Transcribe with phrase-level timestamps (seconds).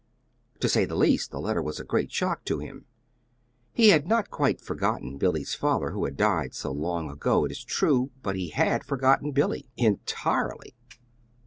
[0.61, 2.85] To say the least, the letter was a great shock to him.
[3.71, 7.63] He had not quite forgotten Billy's father, who had died so long ago, it is
[7.63, 10.73] true, but he had forgotten Billy, entirely.